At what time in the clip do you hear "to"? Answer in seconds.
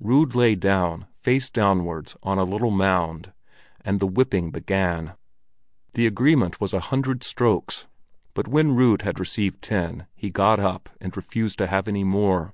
11.58-11.68